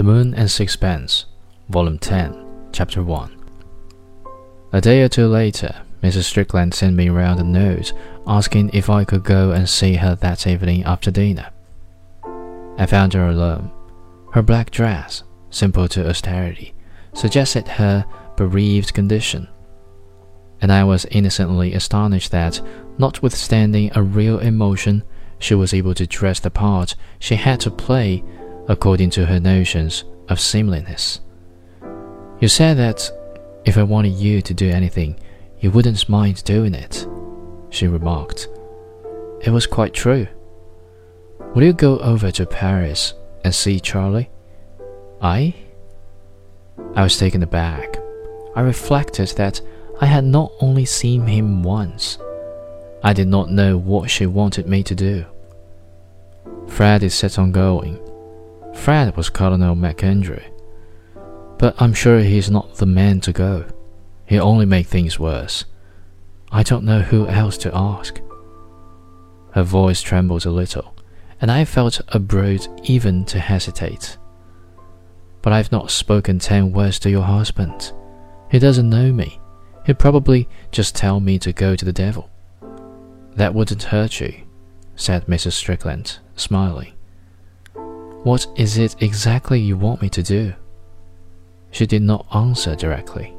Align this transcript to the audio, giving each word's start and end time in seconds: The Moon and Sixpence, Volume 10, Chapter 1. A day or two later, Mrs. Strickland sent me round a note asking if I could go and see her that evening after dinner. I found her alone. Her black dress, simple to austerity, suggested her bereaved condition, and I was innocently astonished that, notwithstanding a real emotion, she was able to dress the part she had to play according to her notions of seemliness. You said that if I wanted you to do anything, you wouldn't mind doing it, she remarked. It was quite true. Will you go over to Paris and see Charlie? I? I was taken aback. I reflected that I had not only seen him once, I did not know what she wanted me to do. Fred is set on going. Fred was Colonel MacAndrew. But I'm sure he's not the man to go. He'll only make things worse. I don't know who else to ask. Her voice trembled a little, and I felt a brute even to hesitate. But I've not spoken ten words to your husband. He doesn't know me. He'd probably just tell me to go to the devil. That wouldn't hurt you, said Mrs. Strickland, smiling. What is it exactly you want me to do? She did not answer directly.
The 0.00 0.04
Moon 0.04 0.32
and 0.32 0.50
Sixpence, 0.50 1.26
Volume 1.68 1.98
10, 1.98 2.70
Chapter 2.72 3.02
1. 3.02 3.36
A 4.72 4.80
day 4.80 5.02
or 5.02 5.10
two 5.10 5.26
later, 5.26 5.82
Mrs. 6.02 6.22
Strickland 6.22 6.72
sent 6.72 6.96
me 6.96 7.10
round 7.10 7.38
a 7.38 7.42
note 7.42 7.92
asking 8.26 8.70
if 8.72 8.88
I 8.88 9.04
could 9.04 9.24
go 9.24 9.50
and 9.50 9.68
see 9.68 9.96
her 9.96 10.14
that 10.14 10.46
evening 10.46 10.84
after 10.84 11.10
dinner. 11.10 11.50
I 12.78 12.86
found 12.86 13.12
her 13.12 13.28
alone. 13.28 13.70
Her 14.32 14.40
black 14.40 14.70
dress, 14.70 15.22
simple 15.50 15.86
to 15.88 16.08
austerity, 16.08 16.72
suggested 17.12 17.68
her 17.68 18.06
bereaved 18.38 18.94
condition, 18.94 19.48
and 20.62 20.72
I 20.72 20.82
was 20.82 21.04
innocently 21.10 21.74
astonished 21.74 22.30
that, 22.30 22.58
notwithstanding 22.96 23.90
a 23.94 24.02
real 24.02 24.38
emotion, 24.38 25.02
she 25.38 25.54
was 25.54 25.74
able 25.74 25.92
to 25.92 26.06
dress 26.06 26.40
the 26.40 26.48
part 26.48 26.94
she 27.18 27.34
had 27.34 27.60
to 27.60 27.70
play 27.70 28.24
according 28.70 29.10
to 29.10 29.26
her 29.26 29.40
notions 29.40 30.04
of 30.28 30.38
seemliness. 30.38 31.20
You 32.38 32.46
said 32.46 32.78
that 32.78 33.10
if 33.64 33.76
I 33.76 33.82
wanted 33.82 34.12
you 34.12 34.40
to 34.42 34.54
do 34.54 34.70
anything, 34.70 35.18
you 35.58 35.72
wouldn't 35.72 36.08
mind 36.08 36.44
doing 36.44 36.74
it, 36.74 37.04
she 37.70 37.88
remarked. 37.88 38.46
It 39.42 39.50
was 39.50 39.66
quite 39.66 39.92
true. 39.92 40.28
Will 41.52 41.64
you 41.64 41.72
go 41.72 41.98
over 41.98 42.30
to 42.30 42.46
Paris 42.46 43.12
and 43.44 43.52
see 43.52 43.80
Charlie? 43.80 44.30
I? 45.20 45.52
I 46.94 47.02
was 47.02 47.18
taken 47.18 47.42
aback. 47.42 47.98
I 48.54 48.60
reflected 48.60 49.30
that 49.30 49.60
I 50.00 50.06
had 50.06 50.24
not 50.24 50.52
only 50.60 50.84
seen 50.84 51.26
him 51.26 51.64
once, 51.64 52.18
I 53.02 53.14
did 53.14 53.26
not 53.26 53.50
know 53.50 53.76
what 53.76 54.10
she 54.10 54.26
wanted 54.26 54.68
me 54.68 54.84
to 54.84 54.94
do. 54.94 55.26
Fred 56.68 57.02
is 57.02 57.14
set 57.14 57.36
on 57.36 57.50
going. 57.50 57.98
Fred 58.74 59.16
was 59.16 59.30
Colonel 59.30 59.74
MacAndrew. 59.74 60.42
But 61.58 61.80
I'm 61.80 61.92
sure 61.92 62.20
he's 62.20 62.50
not 62.50 62.76
the 62.76 62.86
man 62.86 63.20
to 63.22 63.32
go. 63.32 63.66
He'll 64.26 64.46
only 64.46 64.66
make 64.66 64.86
things 64.86 65.18
worse. 65.18 65.64
I 66.50 66.62
don't 66.62 66.84
know 66.84 67.00
who 67.00 67.26
else 67.26 67.58
to 67.58 67.74
ask. 67.74 68.20
Her 69.52 69.62
voice 69.62 70.00
trembled 70.02 70.46
a 70.46 70.50
little, 70.50 70.94
and 71.40 71.50
I 71.50 71.64
felt 71.64 72.00
a 72.08 72.18
brute 72.18 72.68
even 72.84 73.24
to 73.26 73.38
hesitate. 73.38 74.16
But 75.42 75.52
I've 75.52 75.72
not 75.72 75.90
spoken 75.90 76.38
ten 76.38 76.72
words 76.72 76.98
to 77.00 77.10
your 77.10 77.24
husband. 77.24 77.92
He 78.50 78.58
doesn't 78.58 78.88
know 78.88 79.12
me. 79.12 79.40
He'd 79.86 79.98
probably 79.98 80.48
just 80.70 80.94
tell 80.94 81.20
me 81.20 81.38
to 81.40 81.52
go 81.52 81.76
to 81.76 81.84
the 81.84 81.92
devil. 81.92 82.30
That 83.34 83.54
wouldn't 83.54 83.84
hurt 83.84 84.20
you, 84.20 84.42
said 84.96 85.26
Mrs. 85.26 85.52
Strickland, 85.52 86.18
smiling. 86.36 86.92
What 88.22 88.46
is 88.56 88.76
it 88.76 88.96
exactly 89.00 89.58
you 89.58 89.78
want 89.78 90.02
me 90.02 90.10
to 90.10 90.22
do? 90.22 90.52
She 91.70 91.86
did 91.86 92.02
not 92.02 92.26
answer 92.34 92.76
directly. 92.76 93.34